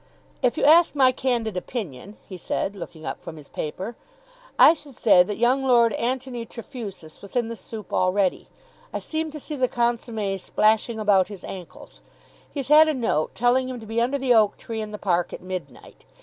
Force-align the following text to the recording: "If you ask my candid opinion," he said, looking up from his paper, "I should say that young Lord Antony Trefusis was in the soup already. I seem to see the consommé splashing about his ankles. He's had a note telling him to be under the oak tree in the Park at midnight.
"If 0.41 0.57
you 0.57 0.63
ask 0.63 0.95
my 0.95 1.11
candid 1.11 1.55
opinion," 1.55 2.17
he 2.27 2.35
said, 2.35 2.75
looking 2.75 3.05
up 3.05 3.21
from 3.21 3.37
his 3.37 3.47
paper, 3.47 3.95
"I 4.57 4.73
should 4.73 4.95
say 4.95 5.21
that 5.21 5.37
young 5.37 5.63
Lord 5.63 5.93
Antony 5.93 6.43
Trefusis 6.43 7.21
was 7.21 7.35
in 7.35 7.49
the 7.49 7.55
soup 7.55 7.93
already. 7.93 8.49
I 8.91 8.97
seem 8.97 9.29
to 9.29 9.39
see 9.39 9.55
the 9.55 9.69
consommé 9.69 10.39
splashing 10.39 10.97
about 10.99 11.27
his 11.27 11.43
ankles. 11.43 12.01
He's 12.51 12.69
had 12.69 12.87
a 12.87 12.95
note 12.95 13.35
telling 13.35 13.69
him 13.69 13.79
to 13.79 13.85
be 13.85 14.01
under 14.01 14.17
the 14.17 14.33
oak 14.33 14.57
tree 14.57 14.81
in 14.81 14.89
the 14.89 14.97
Park 14.97 15.33
at 15.33 15.41
midnight. 15.43 16.03